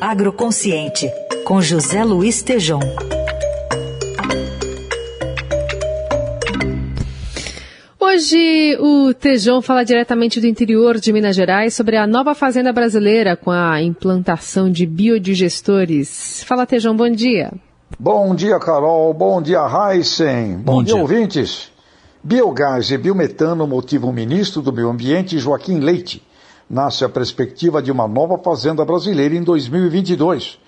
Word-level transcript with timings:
Agroconsciente, 0.00 1.10
com 1.42 1.60
José 1.62 2.04
Luiz 2.04 2.42
Tejom. 2.42 2.80
Hoje 7.98 8.76
o 8.78 9.14
Tejão 9.14 9.62
fala 9.62 9.84
diretamente 9.84 10.38
do 10.38 10.46
interior 10.46 10.98
de 10.98 11.12
Minas 11.14 11.34
Gerais 11.34 11.74
sobre 11.74 11.96
a 11.96 12.06
nova 12.06 12.34
fazenda 12.34 12.74
brasileira 12.74 13.36
com 13.36 13.50
a 13.50 13.80
implantação 13.80 14.70
de 14.70 14.84
biodigestores. 14.84 16.44
Fala 16.44 16.66
Tejão, 16.66 16.94
bom 16.94 17.10
dia. 17.10 17.52
Bom 17.98 18.34
dia, 18.34 18.58
Carol. 18.58 19.14
Bom 19.14 19.40
dia, 19.40 19.60
Heisen. 19.66 20.56
Bom, 20.56 20.74
bom 20.74 20.82
dia, 20.82 20.94
dia, 20.94 21.02
ouvintes. 21.02 21.72
Biogás 22.22 22.90
e 22.90 22.98
biometano 22.98 23.66
motivam 23.66 24.10
o 24.10 24.12
ministro 24.12 24.60
do 24.60 24.72
Meio 24.72 24.90
Ambiente, 24.90 25.38
Joaquim 25.38 25.78
Leite. 25.78 26.25
Nasce 26.68 27.04
a 27.04 27.08
perspectiva 27.08 27.80
de 27.80 27.92
uma 27.92 28.08
nova 28.08 28.38
fazenda 28.38 28.84
brasileira 28.84 29.34
em 29.34 29.42
2022. 29.42 30.58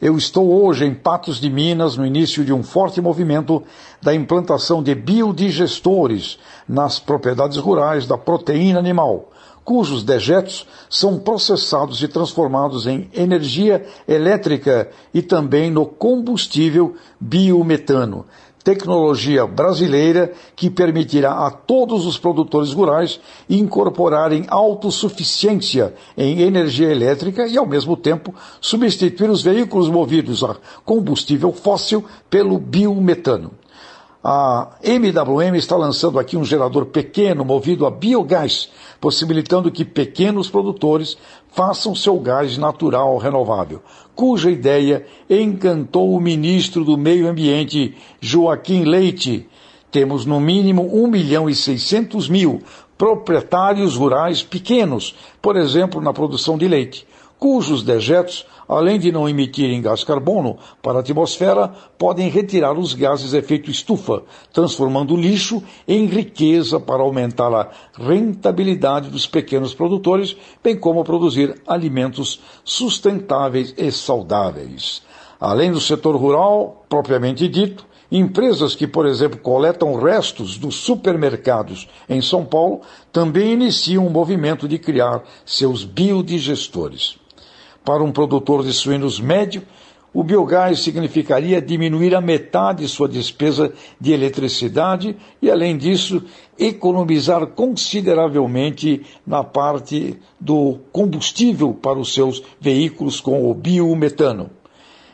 Eu 0.00 0.16
estou 0.16 0.64
hoje 0.64 0.84
em 0.84 0.94
Patos 0.94 1.40
de 1.40 1.50
Minas, 1.50 1.96
no 1.96 2.06
início 2.06 2.44
de 2.44 2.52
um 2.52 2.62
forte 2.62 3.00
movimento 3.00 3.62
da 4.00 4.14
implantação 4.14 4.82
de 4.82 4.94
biodigestores 4.94 6.38
nas 6.68 6.98
propriedades 6.98 7.58
rurais 7.58 8.06
da 8.06 8.16
proteína 8.16 8.78
animal, 8.78 9.28
cujos 9.64 10.02
dejetos 10.02 10.66
são 10.88 11.18
processados 11.18 12.02
e 12.02 12.08
transformados 12.08 12.86
em 12.86 13.10
energia 13.12 13.84
elétrica 14.08 14.90
e 15.12 15.20
também 15.20 15.70
no 15.70 15.84
combustível 15.84 16.94
biometano, 17.20 18.24
tecnologia 18.62 19.46
brasileira 19.46 20.32
que 20.54 20.70
permitirá 20.70 21.46
a 21.46 21.50
todos 21.50 22.06
os 22.06 22.18
produtores 22.18 22.72
rurais 22.72 23.20
incorporarem 23.48 24.44
autossuficiência 24.48 25.94
em 26.16 26.42
energia 26.42 26.90
elétrica 26.90 27.46
e, 27.46 27.56
ao 27.56 27.66
mesmo 27.66 27.96
tempo, 27.96 28.34
substituir 28.60 29.30
os 29.30 29.42
veículos 29.42 29.88
movidos 29.88 30.44
a 30.44 30.56
combustível 30.84 31.52
fóssil 31.52 32.04
pelo 32.28 32.58
biometano. 32.58 33.52
A 34.22 34.72
MWM 34.82 35.56
está 35.56 35.76
lançando 35.76 36.18
aqui 36.18 36.36
um 36.36 36.44
gerador 36.44 36.84
pequeno 36.84 37.42
movido 37.42 37.86
a 37.86 37.90
biogás, 37.90 38.68
possibilitando 39.00 39.70
que 39.70 39.82
pequenos 39.82 40.50
produtores 40.50 41.16
façam 41.52 41.94
seu 41.94 42.18
gás 42.20 42.58
natural 42.58 43.16
renovável, 43.16 43.80
cuja 44.14 44.50
ideia 44.50 45.06
encantou 45.28 46.14
o 46.14 46.20
ministro 46.20 46.84
do 46.84 46.98
Meio 46.98 47.28
Ambiente, 47.28 47.96
Joaquim 48.20 48.84
Leite. 48.84 49.48
Temos 49.90 50.26
no 50.26 50.38
mínimo 50.38 51.02
1 51.02 51.06
milhão 51.06 51.48
e 51.48 51.54
600 51.54 52.28
mil 52.28 52.62
proprietários 52.98 53.96
rurais 53.96 54.42
pequenos, 54.42 55.16
por 55.40 55.56
exemplo, 55.56 55.98
na 55.98 56.12
produção 56.12 56.58
de 56.58 56.68
leite 56.68 57.06
cujos 57.40 57.82
dejetos, 57.82 58.46
além 58.68 58.98
de 59.00 59.10
não 59.10 59.26
emitirem 59.26 59.80
gás 59.80 60.04
carbono 60.04 60.58
para 60.82 60.98
a 60.98 61.00
atmosfera, 61.00 61.72
podem 61.98 62.28
retirar 62.28 62.78
os 62.78 62.92
gases 62.92 63.32
efeito 63.32 63.70
estufa, 63.70 64.22
transformando 64.52 65.14
o 65.14 65.16
lixo 65.16 65.62
em 65.88 66.04
riqueza 66.04 66.78
para 66.78 67.02
aumentar 67.02 67.52
a 67.52 67.70
rentabilidade 67.98 69.08
dos 69.08 69.26
pequenos 69.26 69.72
produtores, 69.72 70.36
bem 70.62 70.76
como 70.76 71.02
produzir 71.02 71.60
alimentos 71.66 72.40
sustentáveis 72.62 73.74
e 73.76 73.90
saudáveis. 73.90 75.02
Além 75.40 75.72
do 75.72 75.80
setor 75.80 76.14
rural, 76.14 76.84
propriamente 76.90 77.48
dito, 77.48 77.88
Empresas 78.12 78.74
que, 78.74 78.88
por 78.88 79.06
exemplo, 79.06 79.38
coletam 79.38 79.94
restos 79.94 80.58
dos 80.58 80.74
supermercados 80.74 81.88
em 82.08 82.20
São 82.20 82.44
Paulo 82.44 82.80
também 83.12 83.52
iniciam 83.52 84.04
um 84.04 84.10
movimento 84.10 84.66
de 84.66 84.78
criar 84.78 85.22
seus 85.46 85.84
biodigestores. 85.84 87.19
Para 87.90 88.04
um 88.04 88.12
produtor 88.12 88.62
de 88.62 88.72
suínos 88.72 89.18
médio, 89.18 89.64
o 90.14 90.22
biogás 90.22 90.78
significaria 90.78 91.60
diminuir 91.60 92.14
a 92.14 92.20
metade 92.20 92.86
sua 92.86 93.08
despesa 93.08 93.72
de 94.00 94.12
eletricidade 94.12 95.16
e, 95.42 95.50
além 95.50 95.76
disso, 95.76 96.22
economizar 96.56 97.44
consideravelmente 97.48 99.04
na 99.26 99.42
parte 99.42 100.16
do 100.38 100.78
combustível 100.92 101.74
para 101.74 101.98
os 101.98 102.14
seus 102.14 102.40
veículos 102.60 103.20
com 103.20 103.50
o 103.50 103.52
biometano. 103.52 104.50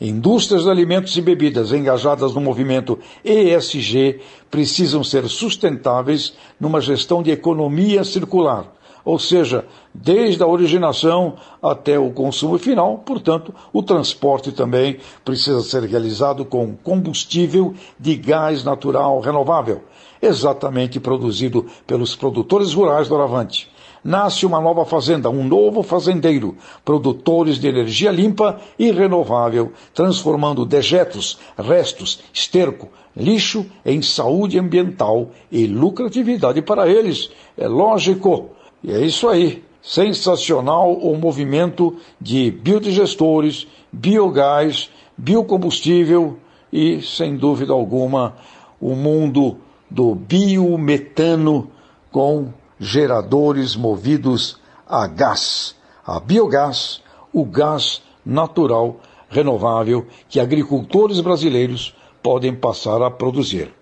Indústrias 0.00 0.62
de 0.62 0.70
alimentos 0.70 1.14
e 1.14 1.20
bebidas 1.20 1.74
engajadas 1.74 2.32
no 2.32 2.40
movimento 2.40 2.98
ESG 3.22 4.18
precisam 4.50 5.04
ser 5.04 5.28
sustentáveis 5.28 6.32
numa 6.58 6.80
gestão 6.80 7.22
de 7.22 7.30
economia 7.30 8.02
circular 8.02 8.64
ou 9.04 9.18
seja, 9.18 9.64
desde 9.92 10.42
a 10.42 10.46
originação 10.46 11.34
até 11.62 11.98
o 11.98 12.10
consumo 12.10 12.58
final, 12.58 12.98
portanto, 12.98 13.54
o 13.72 13.82
transporte 13.82 14.52
também 14.52 14.98
precisa 15.24 15.60
ser 15.60 15.82
realizado 15.84 16.44
com 16.44 16.76
combustível 16.76 17.74
de 17.98 18.16
gás 18.16 18.64
natural 18.64 19.20
renovável, 19.20 19.82
exatamente 20.20 21.00
produzido 21.00 21.66
pelos 21.86 22.14
produtores 22.14 22.72
rurais 22.74 23.08
do 23.08 23.16
Aravante. 23.16 23.70
Nasce 24.04 24.44
uma 24.44 24.60
nova 24.60 24.84
fazenda, 24.84 25.30
um 25.30 25.44
novo 25.44 25.80
fazendeiro, 25.82 26.56
produtores 26.84 27.56
de 27.58 27.68
energia 27.68 28.10
limpa 28.10 28.60
e 28.76 28.90
renovável, 28.90 29.72
transformando 29.94 30.66
dejetos, 30.66 31.38
restos, 31.56 32.20
esterco, 32.32 32.88
lixo 33.16 33.64
em 33.86 34.02
saúde 34.02 34.58
ambiental 34.58 35.30
e 35.52 35.68
lucratividade 35.68 36.60
para 36.62 36.88
eles. 36.88 37.30
É 37.56 37.68
lógico 37.68 38.50
e 38.82 38.92
é 38.92 39.00
isso 39.00 39.28
aí. 39.28 39.62
Sensacional 39.80 40.92
o 40.92 41.16
movimento 41.16 41.96
de 42.20 42.50
biodigestores, 42.50 43.66
biogás, 43.90 44.90
biocombustível 45.16 46.38
e, 46.72 47.02
sem 47.02 47.36
dúvida 47.36 47.72
alguma, 47.72 48.36
o 48.80 48.94
mundo 48.94 49.56
do 49.90 50.14
biometano 50.14 51.68
com 52.10 52.52
geradores 52.78 53.76
movidos 53.76 54.58
a 54.88 55.06
gás, 55.06 55.74
a 56.04 56.18
biogás, 56.18 57.02
o 57.32 57.44
gás 57.44 58.02
natural 58.24 59.00
renovável 59.28 60.06
que 60.28 60.38
agricultores 60.38 61.20
brasileiros 61.20 61.94
podem 62.22 62.54
passar 62.54 63.02
a 63.02 63.10
produzir. 63.10 63.72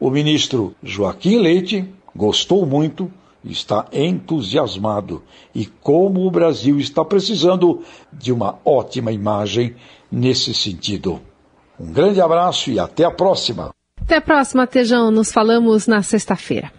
O 0.00 0.10
ministro 0.10 0.74
Joaquim 0.82 1.38
Leite 1.38 1.92
gostou 2.14 2.64
muito 2.64 3.10
está 3.44 3.86
entusiasmado 3.92 5.22
e 5.54 5.66
como 5.66 6.26
o 6.26 6.30
Brasil 6.30 6.78
está 6.78 7.04
precisando 7.04 7.82
de 8.12 8.32
uma 8.32 8.58
ótima 8.64 9.12
imagem 9.12 9.74
nesse 10.10 10.54
sentido. 10.54 11.20
Um 11.78 11.92
grande 11.92 12.20
abraço 12.20 12.70
e 12.70 12.78
até 12.78 13.04
a 13.04 13.10
próxima. 13.10 13.70
Até 14.00 14.16
a 14.16 14.20
próxima, 14.20 14.66
Tejão. 14.66 15.10
Nos 15.10 15.32
falamos 15.32 15.86
na 15.86 16.02
sexta-feira. 16.02 16.72